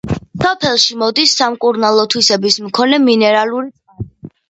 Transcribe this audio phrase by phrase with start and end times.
[0.43, 4.37] სოფელში მოდის სამკურნალო თვისების მქონე მინერალური წყალი.